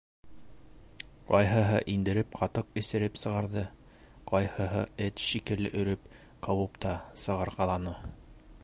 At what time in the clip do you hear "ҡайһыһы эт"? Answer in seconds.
4.33-5.23